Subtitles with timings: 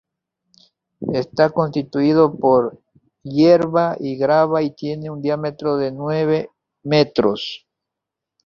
[1.13, 2.81] Está constituido por
[3.21, 6.49] hierba y grava y tiene un diámetro de nueve
[6.81, 7.67] metros.